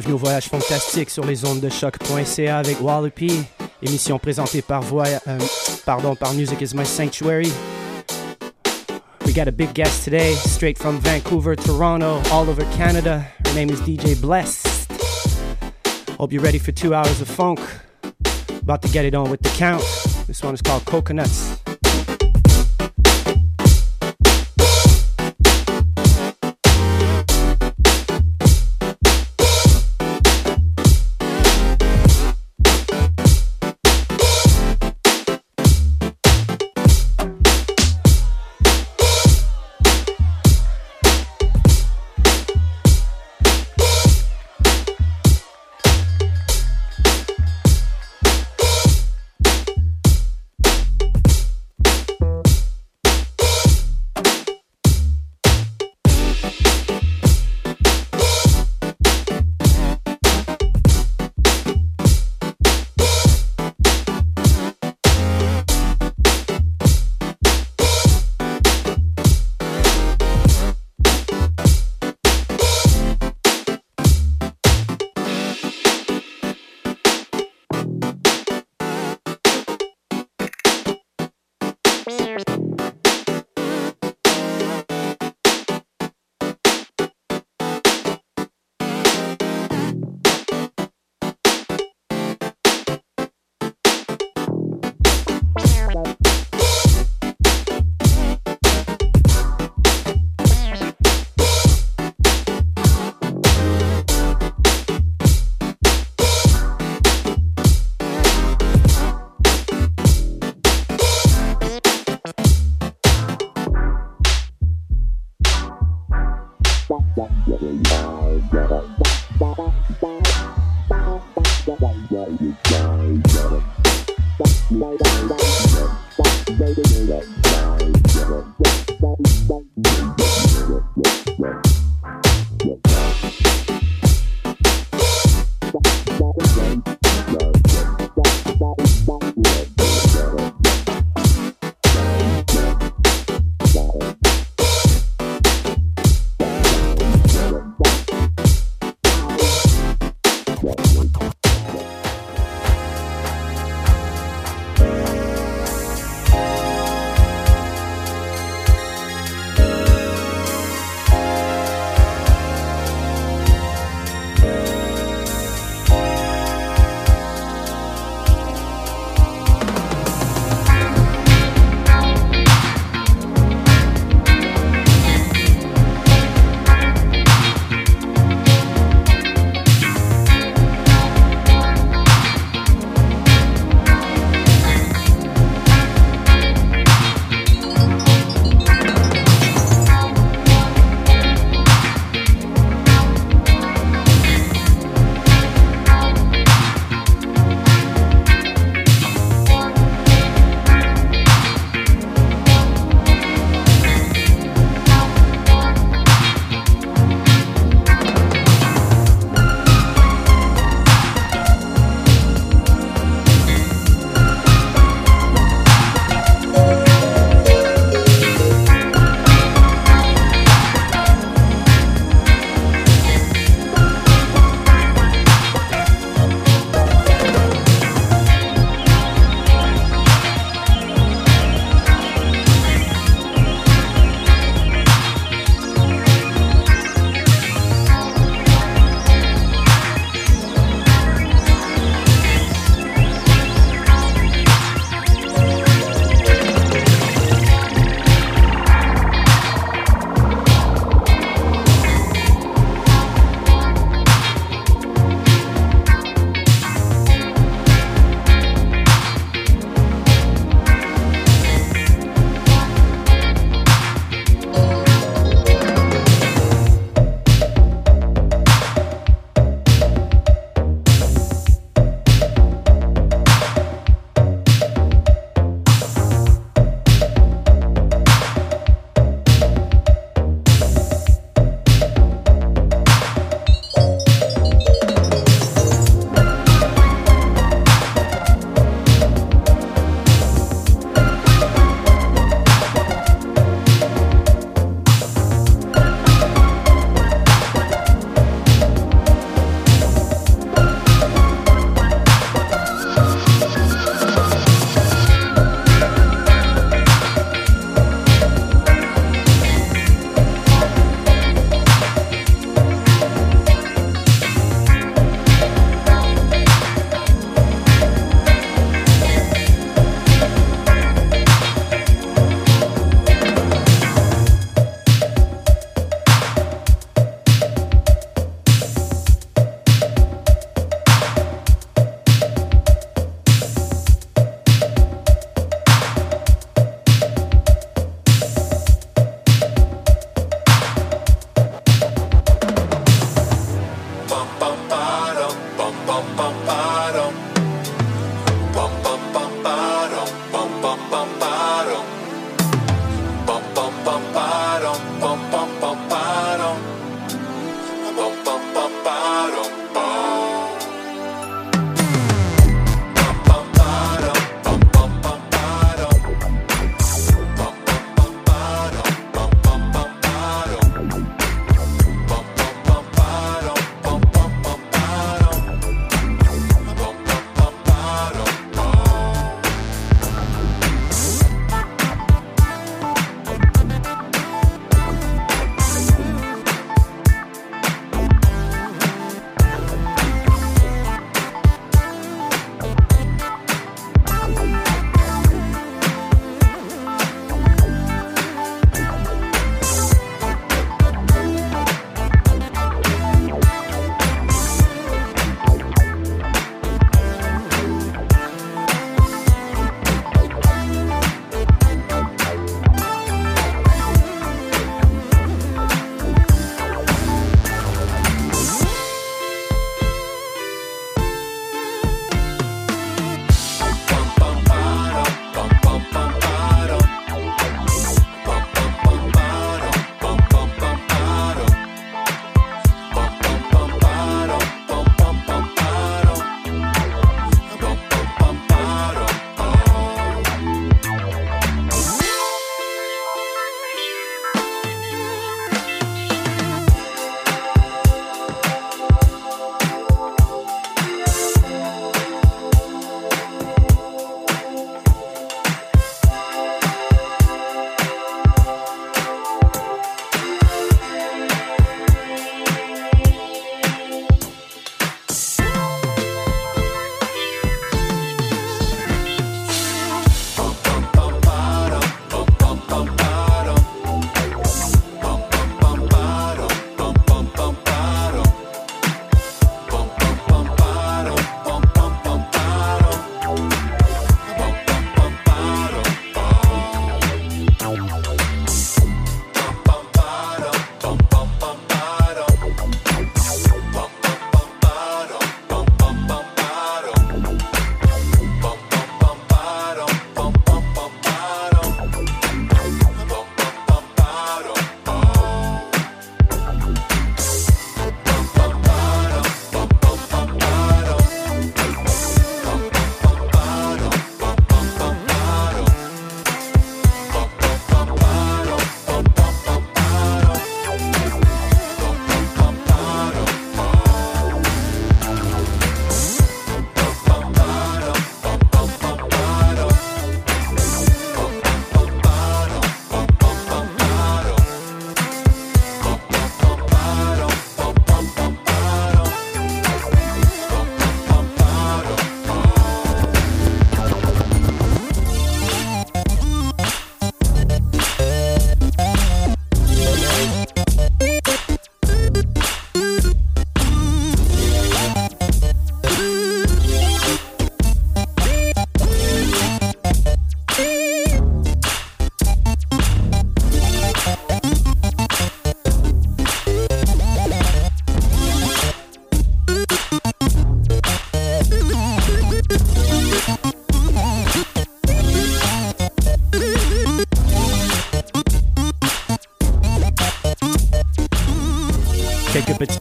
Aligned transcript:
Bienvenue 0.00 0.14
au 0.14 0.24
voyage 0.24 0.46
fantastique 0.48 1.10
sur 1.10 1.26
les 1.26 1.44
ondes 1.44 1.60
de 1.60 1.68
CHOQ.ca 1.68 2.56
avec 2.56 2.80
Wallopy. 2.80 3.42
Émission 3.82 4.18
présentée 4.18 4.62
par, 4.62 4.82
euh, 4.94 5.38
pardon, 5.84 6.16
par 6.16 6.32
Music 6.32 6.58
is 6.62 6.74
My 6.74 6.86
Sanctuary. 6.86 7.52
We 9.26 9.34
got 9.34 9.46
a 9.46 9.52
big 9.52 9.74
guest 9.74 10.02
today, 10.02 10.32
straight 10.36 10.78
from 10.78 10.98
Vancouver, 11.00 11.54
Toronto, 11.54 12.18
all 12.32 12.48
over 12.48 12.64
Canada. 12.78 13.26
Her 13.46 13.54
name 13.54 13.68
is 13.68 13.78
DJ 13.82 14.18
Blessed. 14.18 14.90
Hope 16.18 16.32
you're 16.32 16.42
ready 16.42 16.58
for 16.58 16.72
two 16.72 16.94
hours 16.94 17.20
of 17.20 17.28
funk. 17.28 17.60
About 18.62 18.80
to 18.80 18.88
get 18.88 19.04
it 19.04 19.14
on 19.14 19.30
with 19.30 19.42
the 19.42 19.50
count. 19.50 19.82
This 20.26 20.42
one 20.42 20.54
is 20.54 20.62
called 20.62 20.86
Coconuts. 20.86 21.49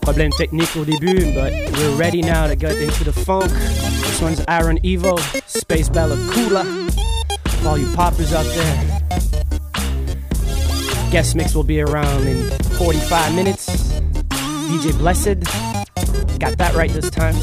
Problèmes 0.09 0.33
techniques 0.35 0.75
au 0.75 0.83
début, 0.85 1.35
but 1.35 1.53
we're 1.77 1.95
ready 1.95 2.23
now 2.23 2.47
to 2.47 2.55
get 2.55 2.75
into 2.77 3.03
the 3.03 3.13
funk. 3.13 3.47
This 3.51 4.19
one's 4.19 4.43
Aaron 4.47 4.79
Evo, 4.79 5.19
Space 5.45 5.87
Bella 5.87 6.15
Coola. 6.33 6.65
All 7.63 7.77
you 7.77 7.85
poppers 7.95 8.33
out 8.33 8.43
there. 8.55 9.01
Guest 11.11 11.35
mix 11.35 11.53
will 11.53 11.63
be 11.63 11.79
around 11.79 12.27
in 12.27 12.49
45 12.79 13.35
minutes. 13.35 13.69
DJ 14.71 14.97
Blessed. 14.97 15.43
Got 16.39 16.57
that 16.57 16.73
right 16.73 16.89
this 16.89 17.11
time. 17.11 17.35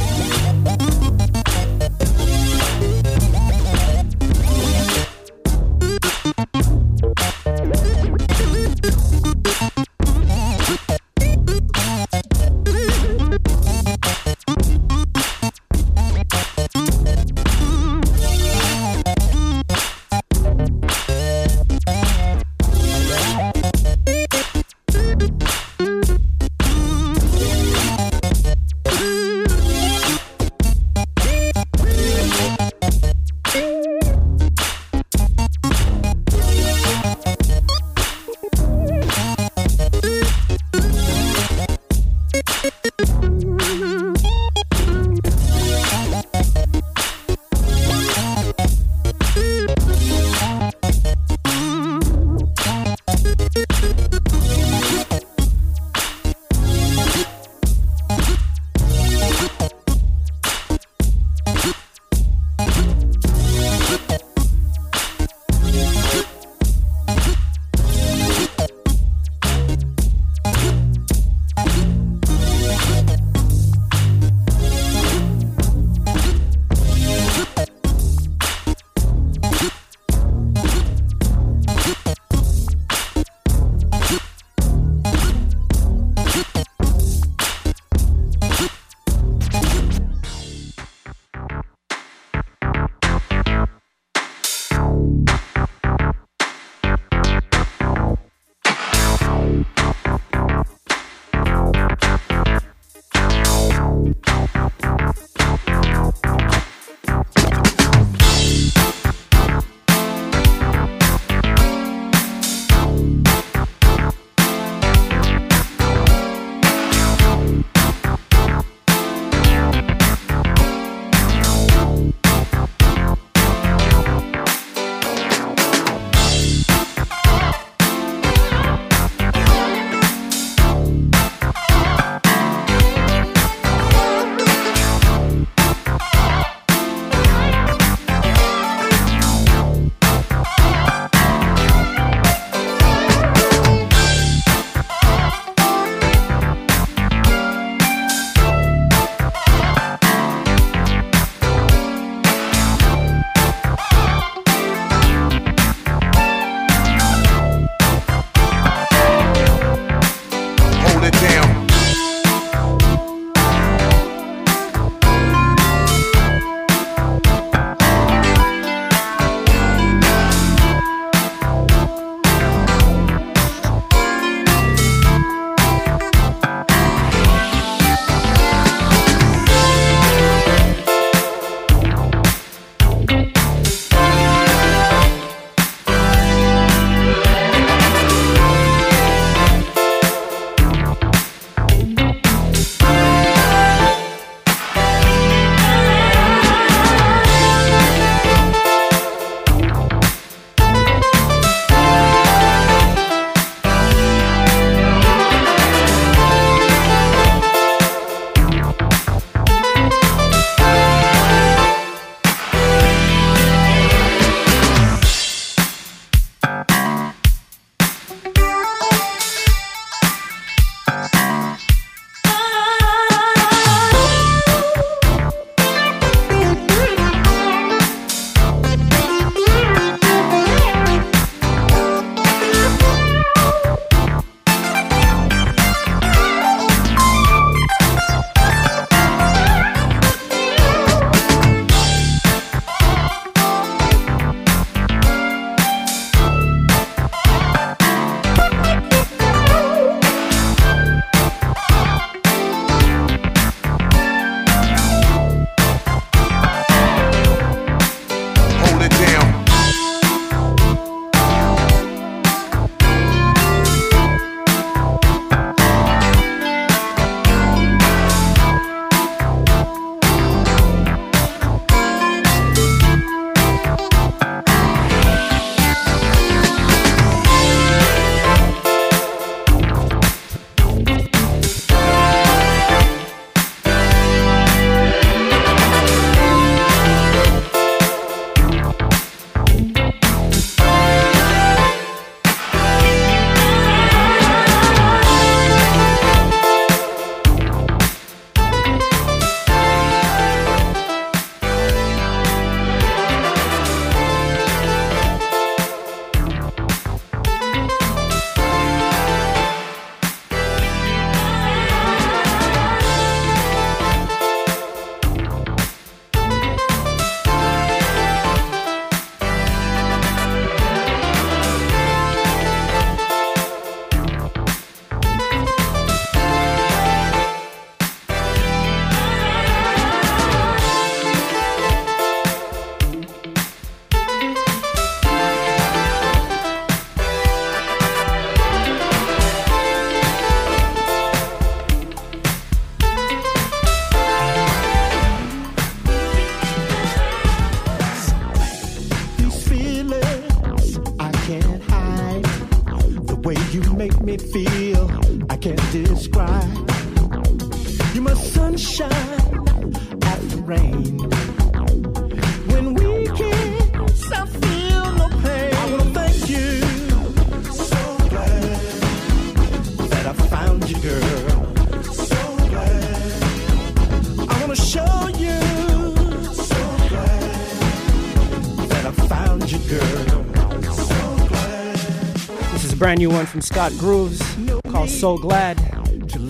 brand 382.97 383.11
new 383.11 383.15
one 383.15 383.27
from 383.27 383.43
Scott 383.43 383.73
Grooves 383.73 384.23
called 384.71 384.89
So 384.89 385.19
Glad, 385.19 385.57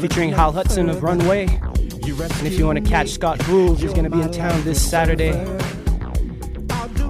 featuring 0.00 0.32
Hal 0.32 0.50
Hudson 0.50 0.88
of 0.88 1.00
Runway. 1.00 1.46
And 1.46 2.46
if 2.46 2.58
you 2.58 2.66
want 2.66 2.82
to 2.82 2.90
catch 2.90 3.10
Scott 3.10 3.38
Grooves, 3.40 3.82
he's 3.82 3.92
going 3.92 4.02
to 4.02 4.10
be 4.10 4.20
in 4.20 4.32
town 4.32 4.64
this 4.64 4.82
Saturday 4.82 5.30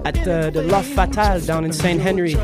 at 0.05 0.29
uh, 0.29 0.51
the 0.51 0.63
La 0.71 0.83
Fatale 0.83 1.41
down 1.41 1.65
in 1.65 1.73
St. 1.73 2.01
Henry. 2.01 2.35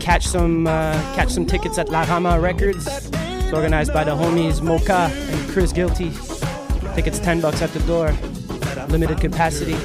Catch 0.00 0.26
some, 0.26 0.66
uh, 0.66 0.92
catch 1.14 1.28
some 1.28 1.46
tickets 1.46 1.78
at 1.78 1.88
La 1.88 2.02
Rama 2.02 2.40
Records. 2.40 2.84
It's 2.88 3.52
organized 3.52 3.92
by 3.92 4.02
the 4.02 4.16
homies 4.16 4.60
Mocha 4.60 5.08
and 5.12 5.50
Chris 5.50 5.72
Guilty. 5.72 6.10
Tickets 6.96 7.20
10 7.20 7.40
bucks 7.40 7.62
at 7.62 7.70
the 7.72 7.80
door, 7.80 8.12
limited 8.88 9.20
capacity. 9.20 9.76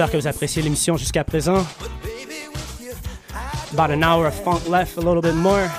J'espère 0.00 0.12
que 0.12 0.22
vous 0.22 0.28
appréciez 0.28 0.62
l'émission 0.62 0.96
jusqu'à 0.96 1.24
présent. 1.24 1.62
About 3.74 3.92
an 3.92 4.02
hour 4.02 4.26
of 4.26 4.34
funk 4.34 4.66
left, 4.66 4.96
a 4.96 5.00
little 5.02 5.20
bit 5.20 5.34
more. 5.34 5.70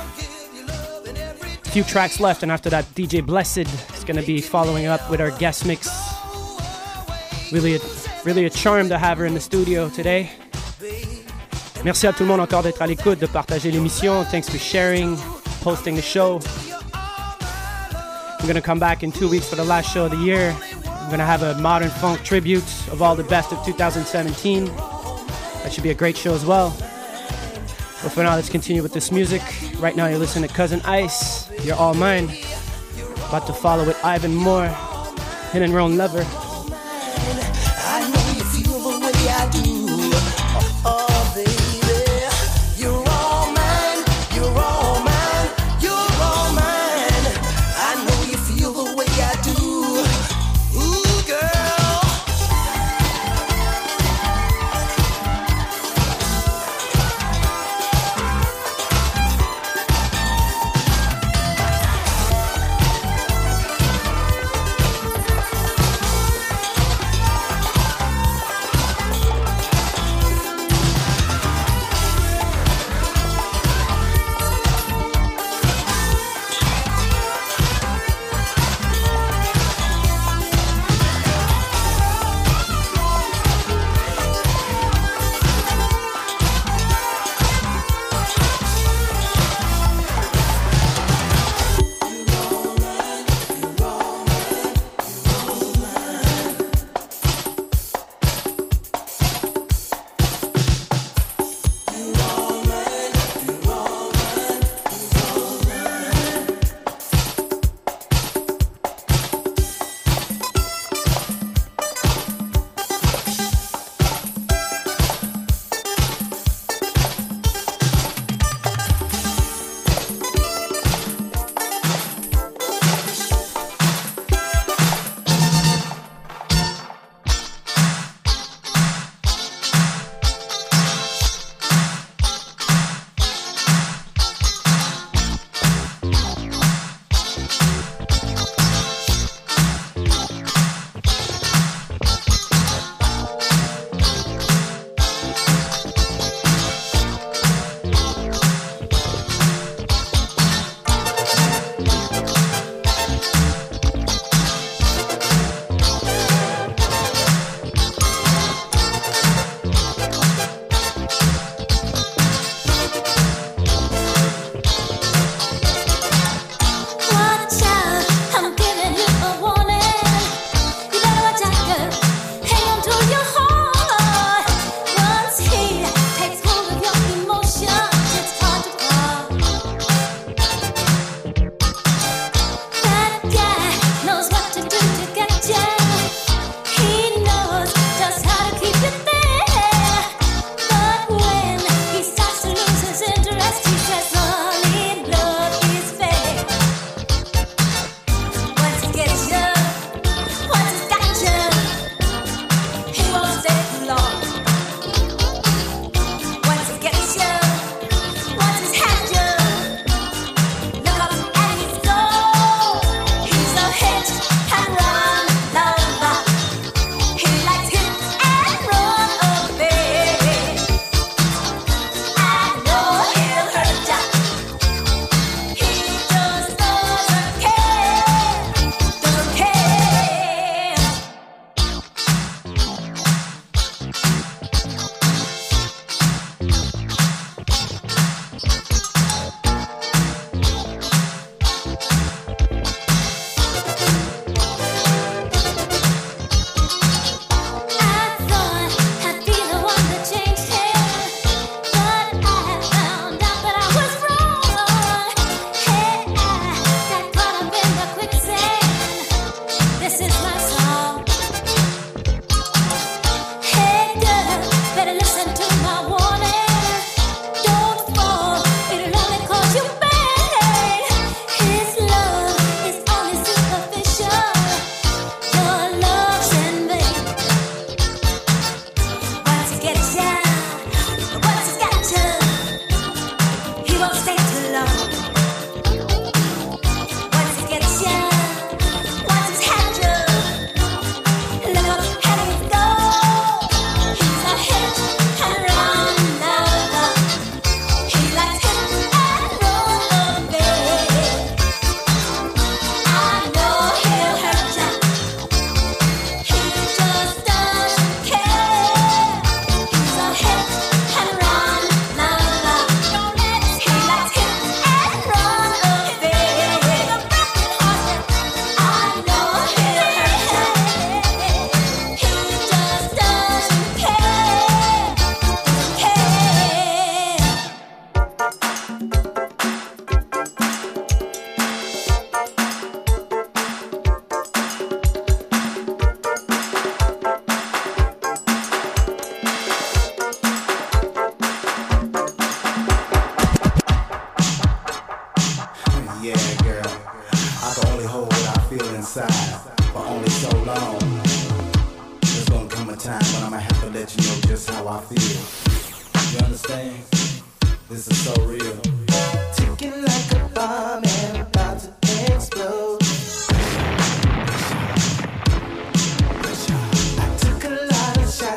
A 1.66 1.70
few 1.72 1.84
tracks 1.84 2.20
left, 2.20 2.44
and 2.44 2.52
after 2.52 2.70
that, 2.70 2.86
DJ 2.94 3.26
Blessed 3.26 3.66
is 3.98 4.04
going 4.06 4.18
to 4.18 4.24
be 4.24 4.40
following 4.40 4.86
up 4.86 5.10
with 5.10 5.22
our 5.22 5.32
guest 5.40 5.66
mix. 5.66 5.90
Really, 7.52 7.78
a, 7.78 7.80
really 8.24 8.46
a 8.46 8.52
charm 8.52 8.90
to 8.90 9.00
have 9.00 9.18
her 9.18 9.26
in 9.26 9.34
the 9.34 9.40
studio 9.40 9.90
today. 9.90 10.30
Merci 11.84 12.06
à 12.06 12.14
tout 12.14 12.22
le 12.22 12.28
monde 12.28 12.42
encore 12.42 12.62
d'être 12.62 12.84
à 12.84 12.86
l'écoute, 12.86 13.18
de 13.18 13.26
partager 13.26 13.72
l'émission. 13.72 14.24
Thanks 14.26 14.48
for 14.48 14.60
sharing, 14.60 15.18
posting 15.64 15.96
the 15.96 16.04
show. 16.04 16.40
We're 18.40 18.46
gonna 18.48 18.62
come 18.62 18.78
back 18.78 19.02
in 19.02 19.12
two 19.12 19.28
weeks 19.28 19.50
for 19.50 19.56
the 19.56 19.66
last 19.66 19.92
show 19.92 20.06
of 20.06 20.12
the 20.12 20.24
year. 20.24 20.54
We're 21.12 21.18
gonna 21.18 21.28
have 21.28 21.44
a 21.44 21.60
modern 21.60 21.90
funk 21.90 22.24
tribute 22.24 22.64
of 22.90 23.02
all 23.02 23.18
the 23.18 23.26
best 23.26 23.52
of 23.52 23.66
2017. 23.66 24.64
That 24.64 25.74
should 25.74 25.84
be 25.84 25.90
a 25.90 25.94
great 25.94 26.16
show 26.16 26.34
as 26.34 26.46
well. 26.46 26.70
But 28.02 28.14
for 28.14 28.24
now, 28.24 28.36
let's 28.36 28.48
continue 28.48 28.82
with 28.82 28.94
this 28.94 29.12
music. 29.12 29.42
Right 29.80 29.94
now, 29.94 30.08
you're 30.08 30.20
listening 30.20 30.48
to 30.48 30.56
Cousin 30.56 30.80
Ice. 30.86 31.52
You're 31.66 31.76
all 31.76 31.94
mine. 31.96 32.32
About 33.28 33.46
to 33.48 33.54
follow 33.54 33.86
with 33.86 34.00
Ivan 34.06 34.34
Moore, 34.34 34.70
Hidden 35.52 35.74
Roan 35.74 35.98
Lover. 35.98 36.26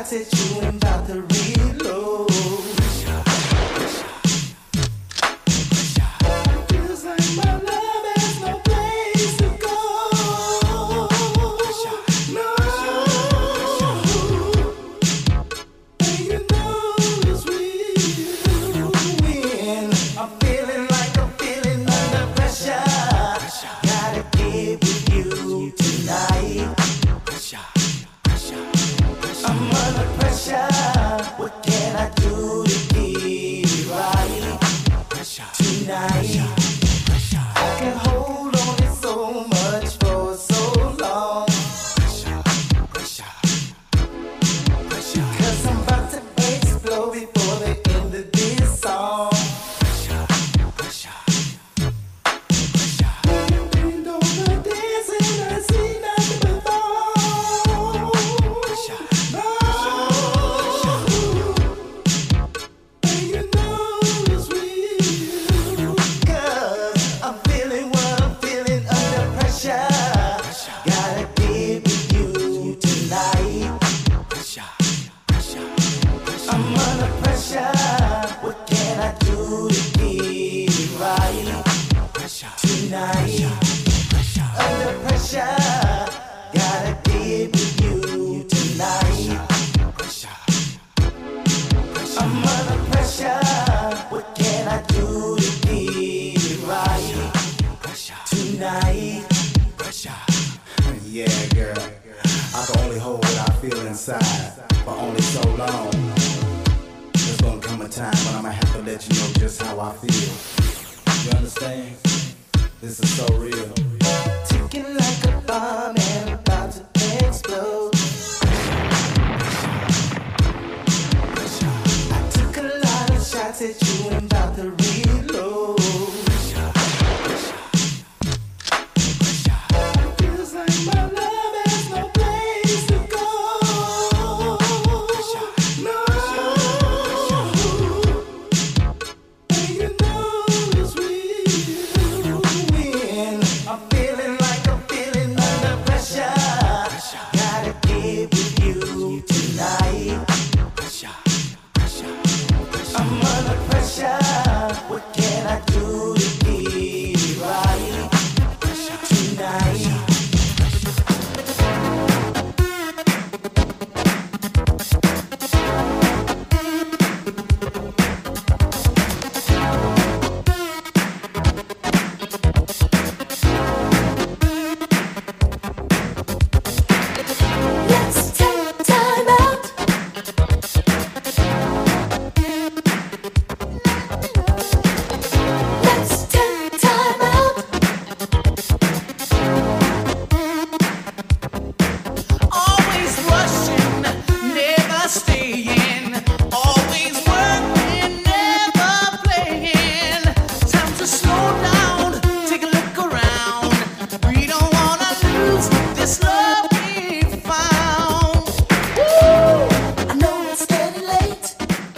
I 0.05 0.07
said 0.07 0.27
you 0.37 0.61
ain't 0.61 0.75
about 0.75 1.07
to 1.07 1.21
read. 1.21 1.54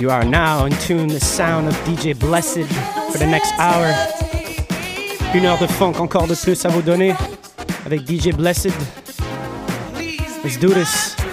You 0.07 0.13
are 0.13 0.23
now 0.23 0.63
in 0.63 0.71
tune 0.77 1.09
the 1.09 1.19
sound 1.19 1.67
of 1.67 1.73
DJ 1.83 2.17
Blessed 2.17 2.65
for 3.11 3.17
the 3.17 3.27
next 3.27 3.51
hour. 3.59 3.93
Une 5.35 5.45
heure 5.45 5.59
de 5.59 5.67
funk 5.67 5.99
encore 5.99 6.27
de 6.27 6.33
plus 6.33 6.63
à 6.63 6.69
vous 6.69 6.81
donner 6.81 7.13
avec 7.85 8.09
DJ 8.09 8.33
Blessed. 8.33 8.71
Let's 10.45 10.57
do 10.61 10.69
this. 10.69 11.26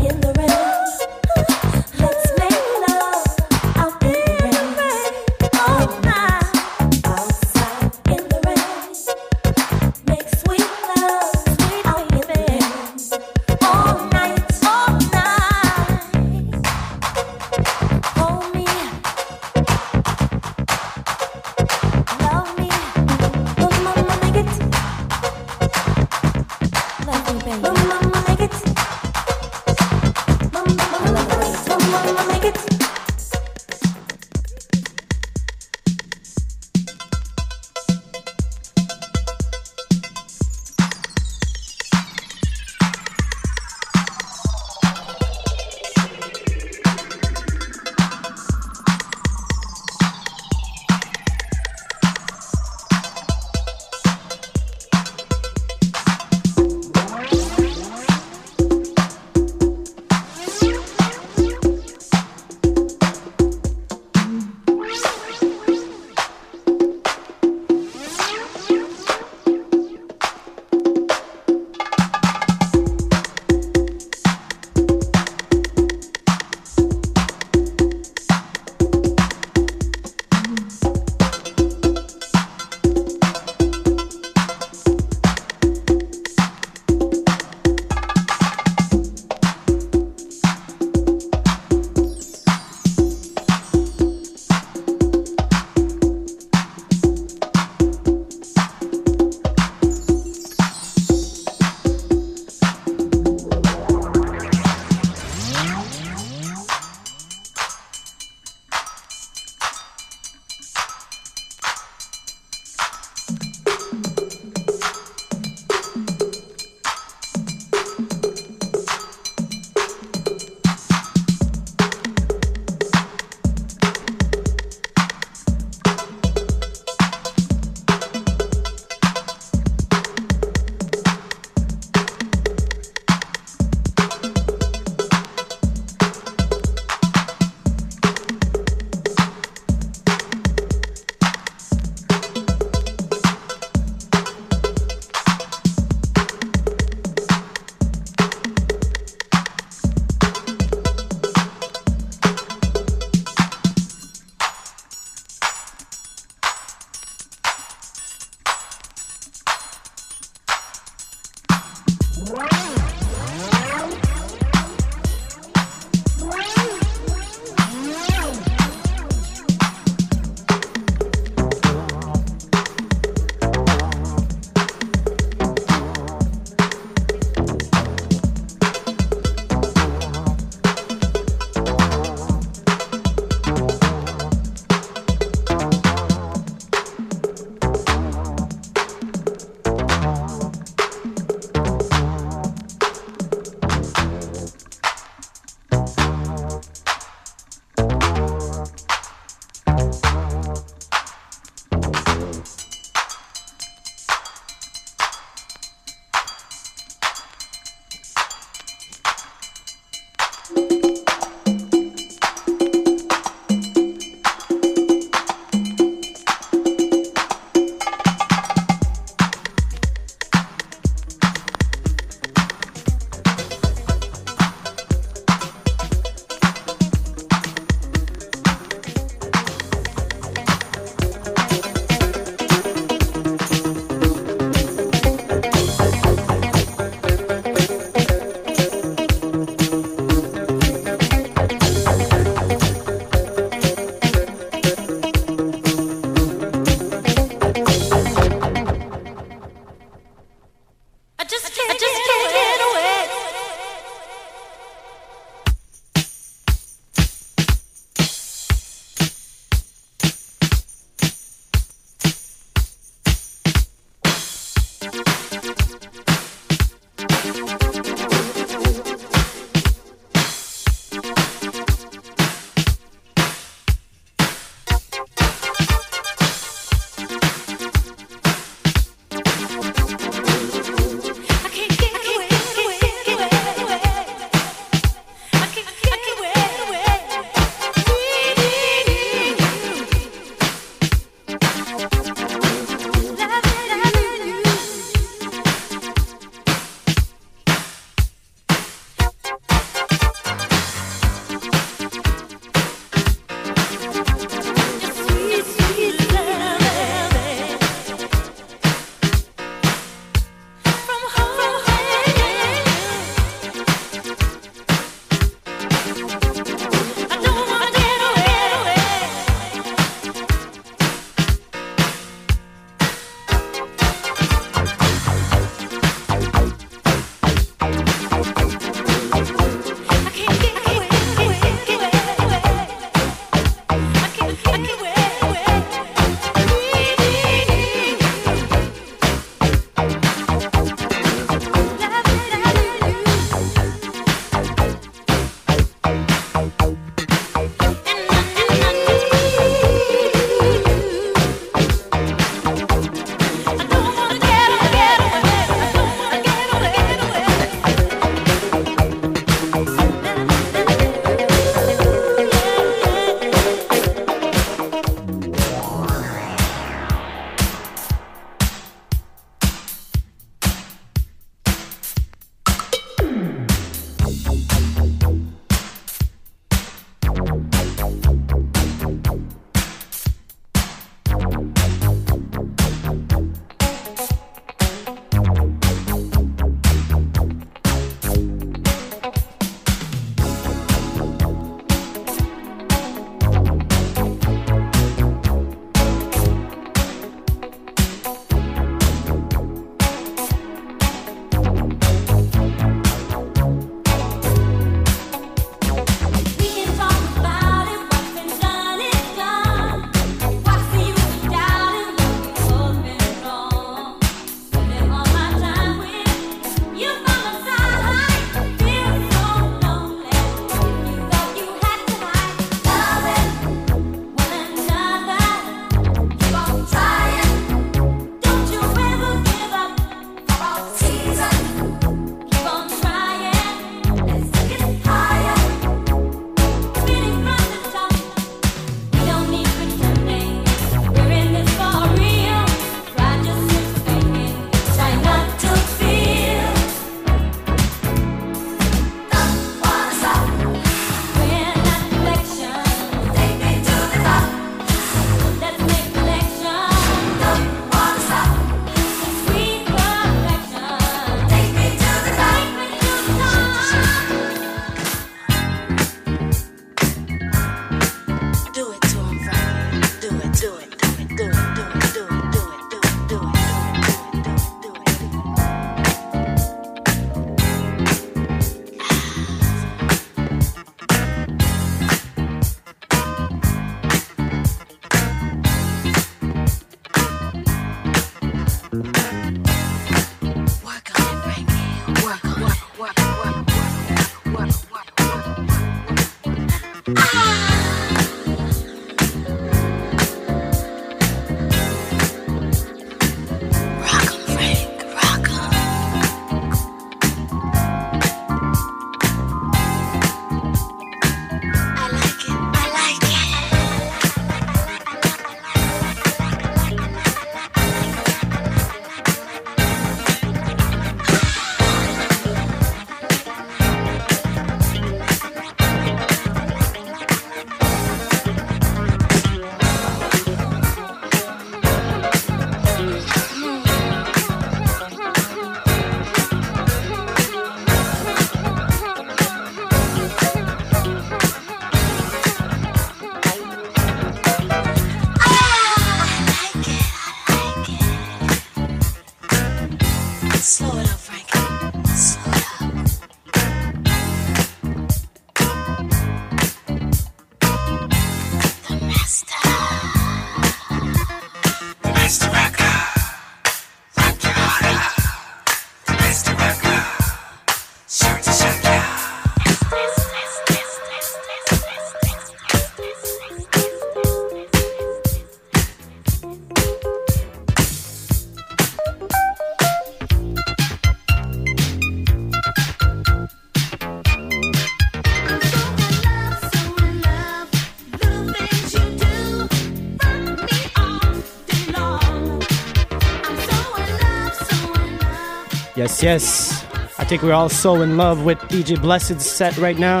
Yes, 595.84 596.02
yes. 596.02 596.64
I 596.98 597.04
think 597.04 597.22
we're 597.22 597.34
all 597.34 597.50
so 597.50 597.82
in 597.82 597.98
love 597.98 598.24
with 598.24 598.38
DJ 598.48 598.80
Blessed's 598.80 599.26
set 599.26 599.54
right 599.58 599.78
now. 599.78 600.00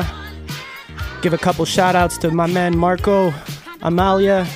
Give 1.20 1.34
a 1.34 1.36
couple 1.36 1.66
shout 1.66 1.94
outs 1.94 2.16
to 2.18 2.30
my 2.30 2.46
man 2.46 2.74
Marco, 2.74 3.34
Amalia, 3.82 4.46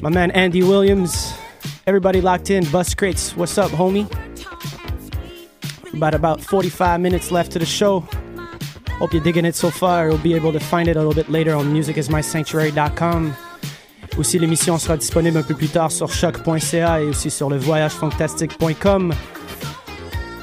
my 0.00 0.08
man 0.08 0.30
Andy 0.30 0.62
Williams, 0.62 1.34
everybody 1.86 2.22
locked 2.22 2.48
in. 2.48 2.64
Bus 2.70 2.94
Crates, 2.94 3.36
what's 3.36 3.58
up, 3.58 3.70
homie? 3.72 4.08
About 5.92 6.14
about 6.14 6.40
45 6.40 6.98
minutes 6.98 7.30
left 7.30 7.52
to 7.52 7.58
the 7.58 7.66
show. 7.66 8.00
Hope 9.00 9.12
you're 9.12 9.22
digging 9.22 9.44
it 9.44 9.54
so 9.54 9.68
far. 9.68 10.08
You'll 10.08 10.16
be 10.16 10.32
able 10.32 10.52
to 10.52 10.60
find 10.60 10.88
it 10.88 10.96
a 10.96 11.00
little 11.00 11.12
bit 11.12 11.28
later 11.28 11.54
on 11.54 11.74
musicismysanctuary.com. 11.74 13.36
Aussi, 14.16 14.38
l'émission 14.38 14.78
sera 14.78 14.96
disponible 14.96 15.36
un 15.36 15.42
peu 15.42 15.54
plus 15.54 15.68
tard 15.68 15.92
sur 15.92 16.10
CHOQ.ca 16.10 17.02
et 17.02 17.04
aussi 17.04 17.30
sur 17.30 17.50
le 17.50 17.58
voyagefantastique.com. 17.58 19.12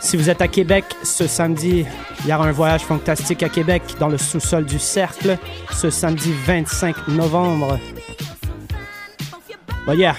Si 0.07 0.15
vous 0.15 0.29
êtes 0.29 0.41
à 0.41 0.47
Québec 0.47 0.85
ce 1.03 1.27
samedi, 1.27 1.85
il 2.21 2.29
y 2.29 2.33
aura 2.33 2.47
un 2.47 2.53
voyage 2.53 2.83
fantastique 2.83 3.43
à 3.43 3.49
Québec 3.49 3.83
dans 3.99 4.07
le 4.07 4.17
sous-sol 4.17 4.63
du 4.63 4.79
Cercle 4.79 5.37
ce 5.73 5.89
samedi 5.89 6.31
25 6.45 7.09
novembre. 7.09 7.77
But 9.85 9.97
yeah, 9.97 10.15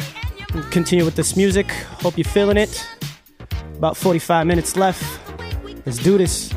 we'll 0.52 0.69
continue 0.70 1.06
with 1.06 1.15
this 1.15 1.36
music. 1.36 1.69
Hope 2.05 2.19
you're 2.19 2.31
feeling 2.31 2.59
it. 2.59 2.86
About 3.78 3.97
45 3.97 4.44
minutes 4.44 4.77
left. 4.77 5.02
Let's 5.86 5.97
do 5.97 6.19
this. 6.19 6.51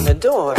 on 0.00 0.06
the 0.06 0.14
door. 0.14 0.54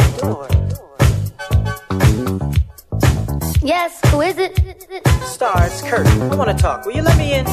Yes, 3.62 4.00
who 4.10 4.20
is 4.20 4.38
it? 4.38 4.86
Star, 5.24 5.66
it's 5.66 5.82
Kurt. 5.82 6.06
I 6.06 6.34
want 6.36 6.56
to 6.56 6.56
talk. 6.56 6.84
Will 6.86 6.94
you 6.94 7.02
let 7.02 7.18
me 7.18 7.34
in? 7.34 7.44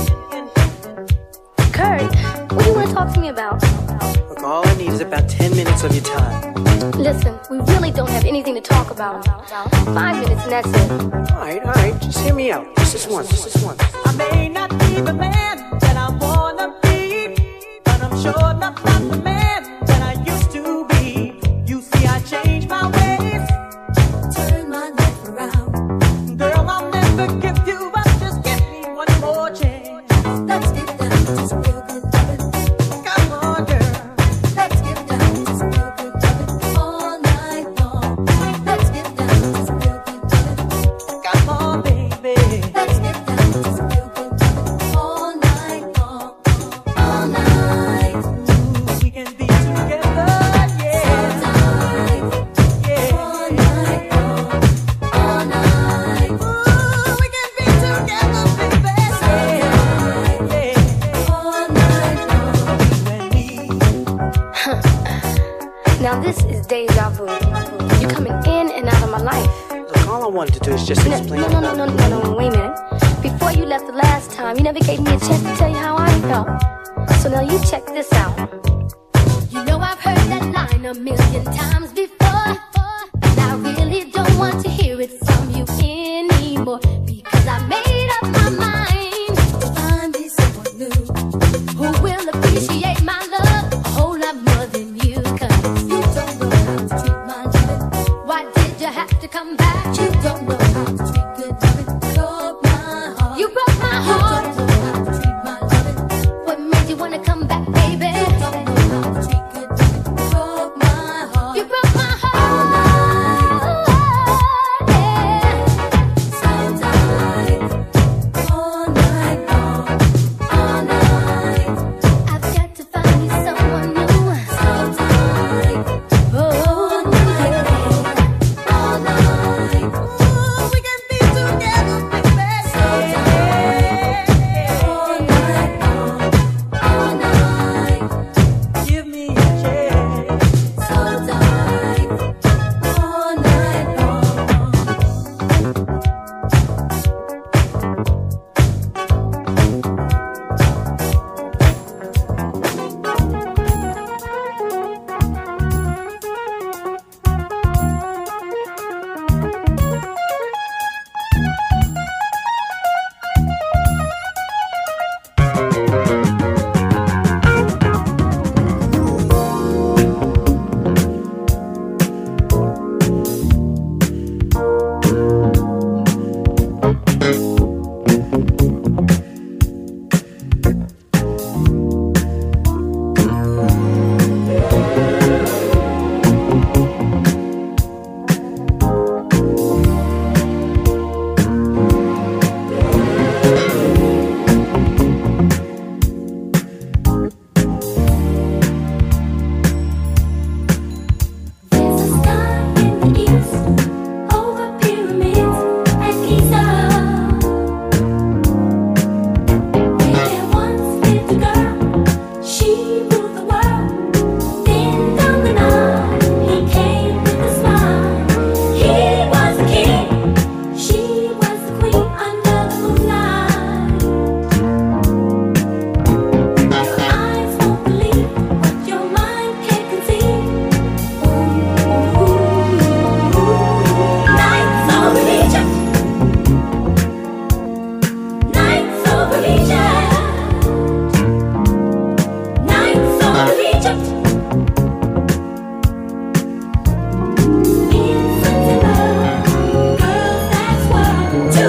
Kurt, 1.73 2.01
what 2.51 2.63
do 2.63 2.69
you 2.69 2.75
want 2.75 2.89
to 2.89 2.93
talk 2.93 3.13
to 3.13 3.19
me 3.19 3.29
about? 3.29 3.61
Look, 4.29 4.43
all 4.43 4.67
I 4.67 4.75
need 4.75 4.89
is 4.89 5.01
about 5.01 5.27
10 5.29 5.55
minutes 5.55 5.83
of 5.83 5.93
your 5.93 6.03
time. 6.03 6.53
Listen, 6.91 7.39
we 7.49 7.57
really 7.73 7.91
don't 7.91 8.09
have 8.09 8.25
anything 8.25 8.53
to 8.55 8.61
talk 8.61 8.91
about. 8.91 9.25
Five 9.85 10.21
minutes 10.23 10.43
and 10.43 10.51
that's 10.51 10.67
it. 10.69 10.91
All 11.31 11.39
right, 11.39 11.63
all 11.63 11.73
right. 11.73 11.99
Just 12.01 12.19
hear 12.19 12.35
me 12.35 12.51
out. 12.51 12.67
Just 12.77 12.93
this 12.93 13.07
once. 13.07 13.58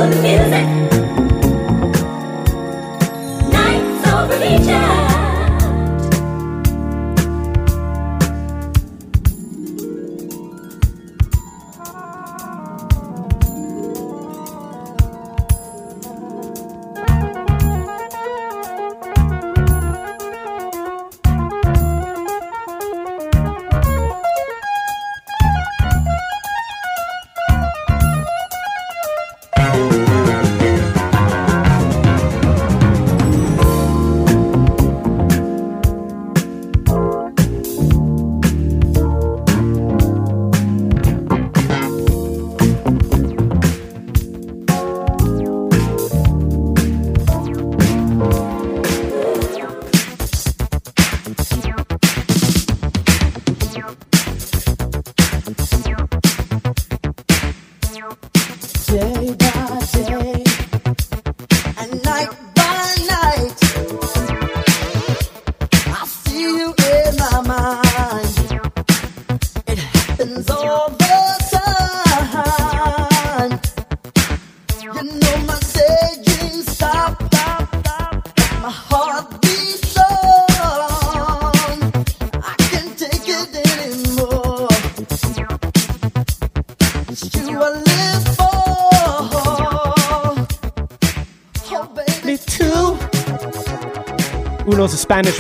the 0.09 0.23
music. 0.23 0.90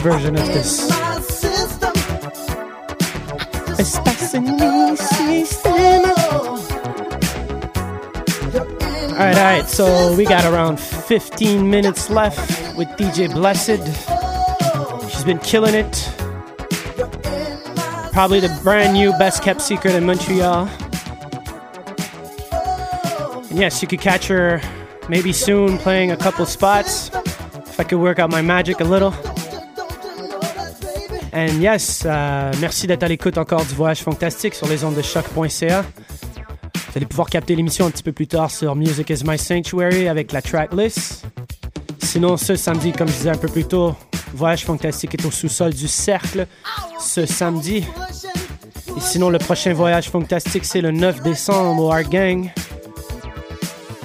Version 0.01 0.37
of 0.37 0.47
this? 0.47 0.89
Mi 4.33 4.97
sistema. 4.97 6.15
Alright, 9.13 9.37
alright, 9.37 9.69
so 9.69 10.15
we 10.17 10.25
got 10.25 10.45
around 10.45 10.81
15 10.81 11.69
minutes 11.69 12.09
left 12.09 12.39
with 12.79 12.89
DJ 12.97 13.33
Blessed. 13.33 13.85
She's 15.11 15.25
been 15.25 15.39
killing 15.41 15.75
it. 15.75 16.11
Probably 18.13 18.41
the 18.41 18.57
brand 18.63 18.95
new 18.95 19.13
best 19.19 19.43
kept 19.43 19.61
secret 19.61 19.95
in 19.95 20.07
Montreal. 20.07 20.69
And 23.51 23.59
yes, 23.59 23.83
you 23.83 23.89
could 23.89 24.01
catch 24.01 24.29
her 24.29 24.63
maybe 25.09 25.33
soon 25.33 25.77
playing 25.77 26.13
a 26.13 26.17
couple 26.17 26.47
spots 26.47 27.11
if 27.67 27.79
I 27.79 27.85
could 27.85 27.99
work 27.99 28.19
out 28.19 28.31
my 28.31 28.43
magic 28.43 28.81
a 28.81 28.85
little. 28.85 29.15
And 31.41 31.59
yes, 31.59 32.03
euh, 32.05 32.53
merci 32.61 32.87
d'être 32.87 33.03
à 33.03 33.09
l'écoute 33.09 33.39
encore 33.39 33.65
du 33.65 33.73
Voyage 33.75 34.01
Fantastique 34.03 34.55
sur 34.55 34.69
les 34.69 34.85
ondes 34.85 34.95
de 34.95 35.01
choc.ca. 35.01 35.83
Vous 35.83 36.93
allez 36.95 37.07
pouvoir 37.07 37.31
capter 37.31 37.57
l'émission 37.57 37.87
un 37.87 37.91
petit 37.91 38.03
peu 38.03 38.13
plus 38.13 38.27
tard 38.27 38.51
sur 38.51 38.77
Music 38.77 39.09
is 39.09 39.23
My 39.25 39.39
Sanctuary 39.39 40.07
avec 40.07 40.33
la 40.33 40.43
tracklist. 40.43 41.25
Sinon, 41.99 42.37
ce 42.37 42.57
samedi, 42.57 42.93
comme 42.93 43.09
je 43.09 43.15
disais 43.15 43.31
un 43.31 43.39
peu 43.39 43.49
plus 43.49 43.65
tôt, 43.65 43.95
Voyage 44.35 44.67
Fantastique 44.67 45.15
est 45.15 45.25
au 45.25 45.31
sous-sol 45.31 45.73
du 45.73 45.89
Cercle 45.89 46.47
ce 47.01 47.25
samedi. 47.25 47.87
Et 48.95 49.01
sinon, 49.01 49.31
le 49.31 49.39
prochain 49.39 49.73
Voyage 49.73 50.11
Fantastique, 50.11 50.67
c'est 50.67 50.83
le 50.83 50.91
9 50.91 51.23
décembre 51.23 51.85
au 51.85 51.91
Art 51.91 52.11
Gang. 52.11 52.51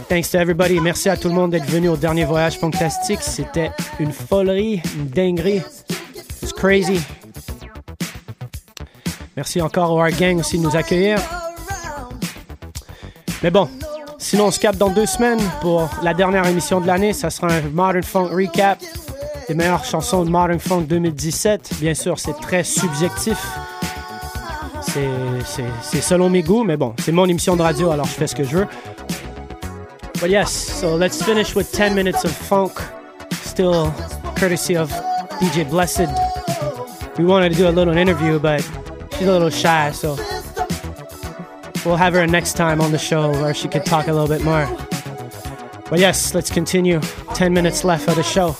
Thanks 0.08 0.32
to 0.32 0.38
everybody. 0.38 0.80
Merci 0.80 1.10
à 1.10 1.18
tout 1.18 1.28
le 1.28 1.34
monde 1.34 1.52
d'être 1.52 1.70
venu 1.70 1.90
au 1.90 1.98
dernier 1.98 2.24
Voyage 2.24 2.58
Fantastique. 2.60 3.20
C'était 3.20 3.72
une 4.00 4.14
folerie, 4.14 4.82
une 4.96 5.08
dinguerie. 5.08 5.62
It's 6.42 6.54
crazy. 6.54 7.02
Merci 9.36 9.62
encore 9.62 9.92
au 9.92 10.00
Art 10.00 10.12
Gang 10.12 10.40
aussi 10.40 10.58
de 10.58 10.64
nous 10.64 10.76
accueillir. 10.76 11.20
Mais 13.44 13.52
bon, 13.52 13.68
sinon 14.18 14.46
on 14.46 14.52
se 14.52 14.60
capte 14.60 14.78
dans 14.78 14.90
deux 14.90 15.06
semaines 15.06 15.42
pour 15.62 15.90
la 16.02 16.14
dernière 16.14 16.48
émission 16.48 16.80
de 16.80 16.88
l'année. 16.88 17.14
Ça 17.14 17.30
sera 17.30 17.48
un 17.48 17.62
Modern 17.62 18.04
Funk 18.04 18.30
Recap 18.32 18.80
des 19.48 19.54
meilleures 19.54 19.84
chansons 19.86 20.24
de 20.24 20.30
Modern 20.30 20.60
Funk 20.60 20.84
2017. 20.84 21.74
Bien 21.80 21.94
sûr, 21.94 22.18
c'est 22.18 22.40
très 22.40 22.64
subjectif. 22.64 23.38
C'est 24.82 26.02
selon 26.02 26.30
mes 26.30 26.42
goûts, 26.42 26.64
mais 26.64 26.78
bon, 26.78 26.94
c'est 27.00 27.12
mon 27.12 27.26
émission 27.26 27.58
de 27.58 27.62
radio, 27.62 27.92
alors 27.92 28.06
je 28.06 28.12
fais 28.14 28.28
ce 28.28 28.36
que 28.36 28.46
je 28.46 28.60
veux. 28.60 28.68
But 30.22 30.30
yes, 30.30 30.50
so 30.50 30.98
let's 30.98 31.22
finish 31.22 31.54
with 31.54 31.70
10 31.72 31.94
minutes 31.94 32.24
of 32.24 32.32
funk, 32.32 32.72
still 33.44 33.92
courtesy 34.40 34.78
of 34.78 34.90
DJ 35.42 35.70
Blessed. 35.70 36.08
We 37.20 37.26
wanted 37.26 37.52
to 37.52 37.58
do 37.58 37.68
a 37.68 37.72
little 37.72 37.98
interview, 37.98 38.40
but 38.40 38.64
she's 39.18 39.28
a 39.28 39.32
little 39.32 39.50
shy, 39.50 39.92
so 39.92 40.16
we'll 41.86 41.96
have 41.96 42.14
her 42.14 42.28
next 42.28 42.54
time 42.54 42.82
on 42.82 42.92
the 42.92 42.98
show 42.98 43.32
where 43.32 43.54
she 43.54 43.68
could 43.68 43.86
talk 43.86 44.08
a 44.08 44.14
little 44.14 44.28
bit 44.28 44.44
more. 44.44 44.68
But 45.90 46.00
yes, 46.00 46.34
let's 46.34 46.52
continue. 46.52 47.00
10 47.36 47.54
minutes 47.54 47.84
left 47.84 48.08
of 48.08 48.16
the 48.16 48.24
show. 48.24 48.56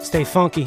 Stay 0.00 0.24
funky. 0.24 0.66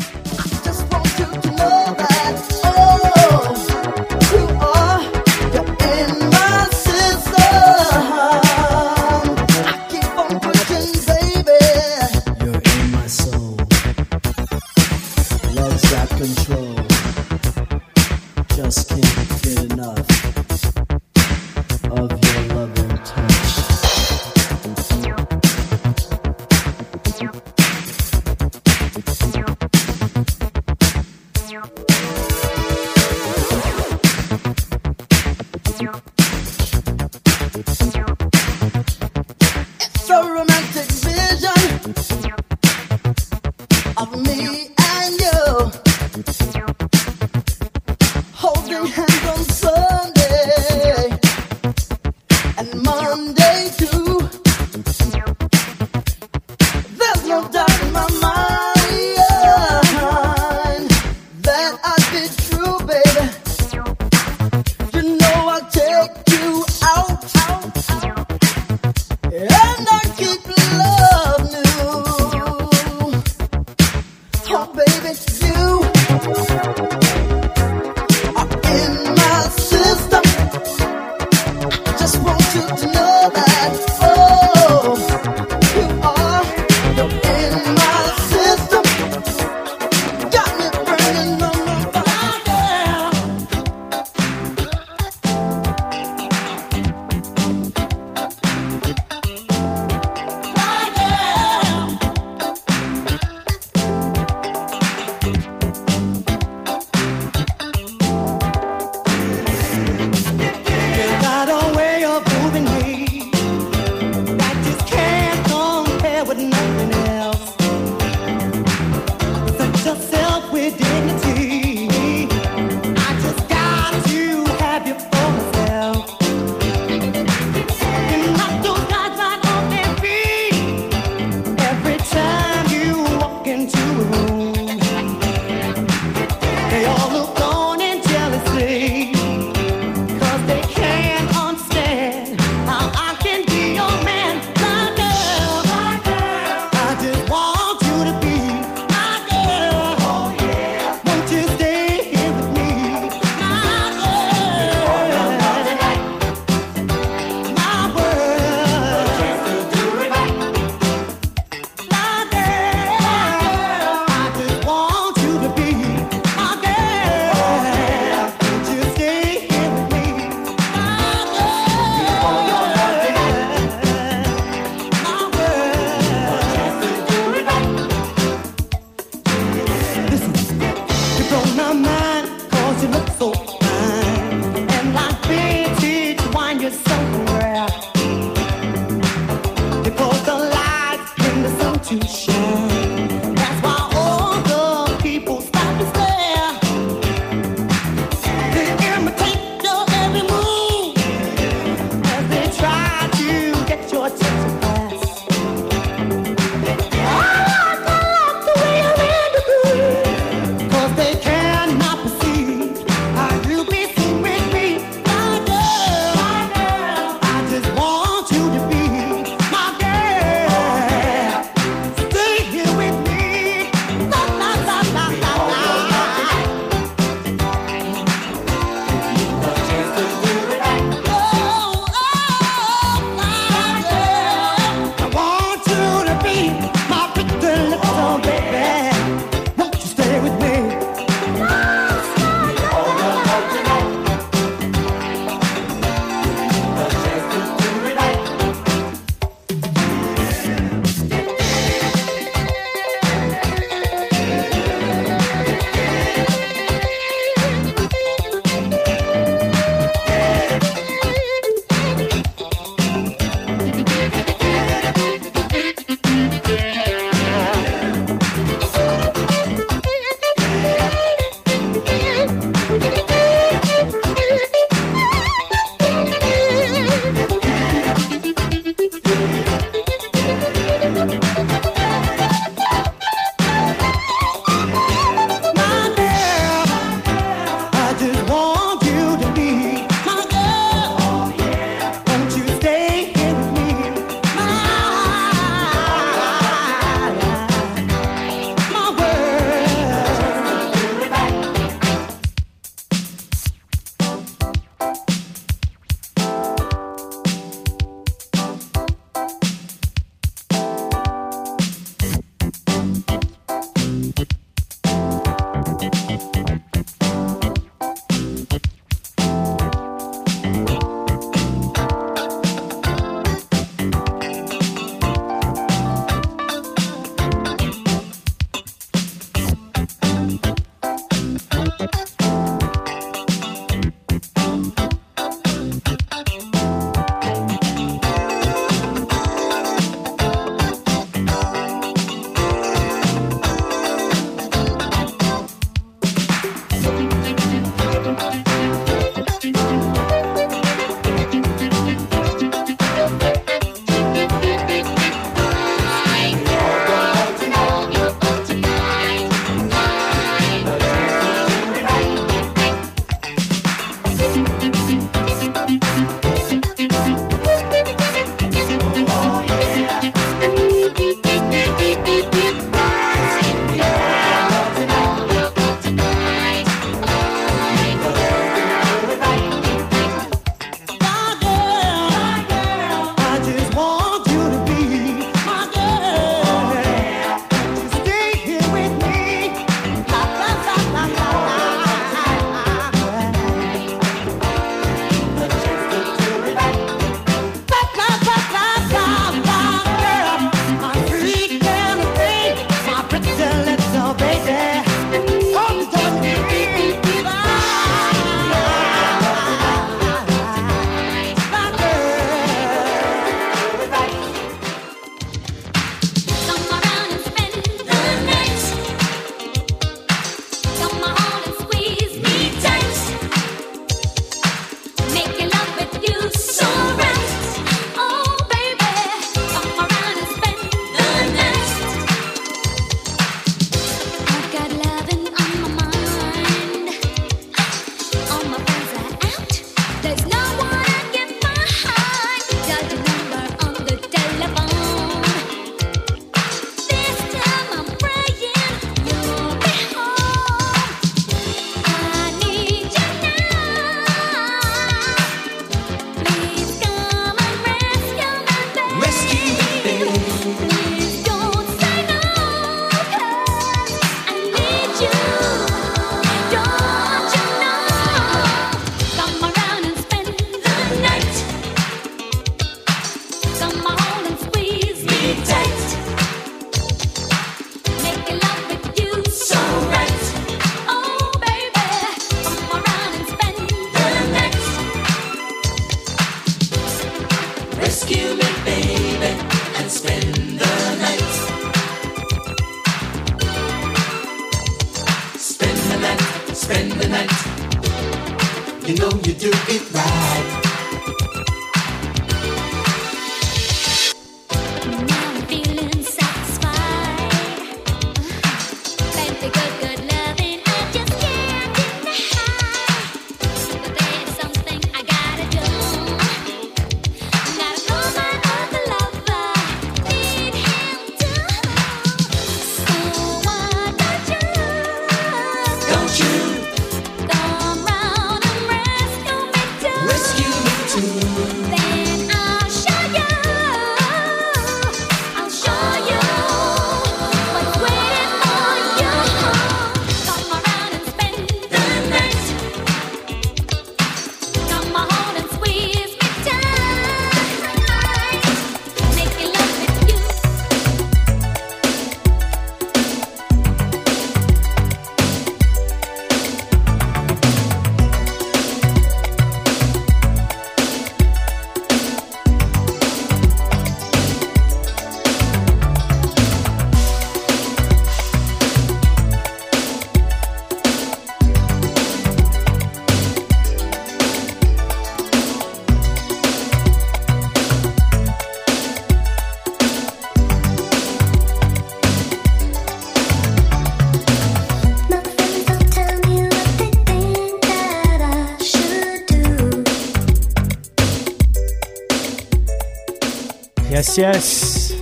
Yes. 594.17 594.93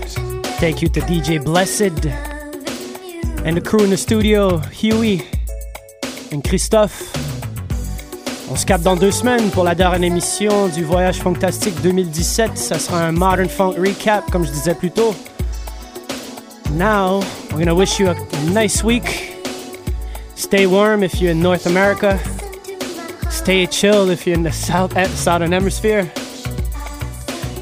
Thank 0.59 0.81
you 0.81 0.89
to 0.89 0.99
DJ 1.01 1.43
Blessed 1.43 2.05
and 3.45 3.55
the 3.55 3.61
crew 3.61 3.83
in 3.83 3.91
the 3.91 3.97
studio, 3.97 4.57
Huey 4.57 5.21
and 6.31 6.43
Christophe. 6.43 7.13
On 8.49 8.55
se 8.55 8.65
capte 8.65 8.83
dans 8.83 8.95
deux 8.95 9.11
semaines 9.11 9.51
pour 9.51 9.65
la 9.65 9.75
dernière 9.75 10.03
émission 10.03 10.67
du 10.67 10.83
Voyage 10.83 11.19
Fantastique 11.19 11.79
2017. 11.83 12.57
Ça 12.57 12.79
sera 12.79 13.03
un 13.05 13.11
Modern 13.11 13.49
Funk 13.49 13.75
recap, 13.77 14.31
comme 14.31 14.45
je 14.45 14.51
disais 14.51 14.73
plus 14.73 14.89
tôt. 14.89 15.13
Now, 16.71 17.21
we're 17.51 17.59
gonna 17.59 17.75
wish 17.75 17.99
you 17.99 18.09
a 18.09 18.15
nice 18.51 18.83
week. 18.83 19.37
Stay 20.35 20.65
warm 20.65 21.03
if 21.03 21.21
you're 21.21 21.31
in 21.31 21.41
North 21.41 21.67
America. 21.67 22.17
Stay 23.29 23.67
chill 23.67 24.09
if 24.09 24.25
you're 24.25 24.35
in 24.35 24.43
the 24.43 24.51
South 24.51 24.93
Southern 25.15 25.51
Hemisphere. 25.51 26.11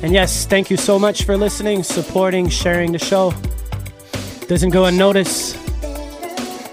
And 0.04 0.14
yes, 0.14 0.46
thank 0.48 0.72
you 0.72 0.78
so 0.78 0.98
much 0.98 1.24
for 1.26 1.38
listening, 1.38 1.84
supporting, 1.84 2.50
sharing 2.50 2.92
the 2.92 3.00
show. 3.00 3.34
Doesn't 4.48 4.72
go 4.72 4.86
unnoticed. 4.86 5.56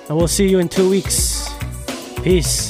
And 0.09 0.17
we'll 0.17 0.29
see 0.29 0.49
you 0.49 0.59
in 0.59 0.69
two 0.69 0.89
weeks. 0.89 1.49
Peace. 2.23 2.68